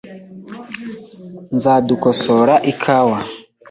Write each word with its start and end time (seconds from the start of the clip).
Nzadukosora 1.55 2.55
ikawa. 2.71 3.19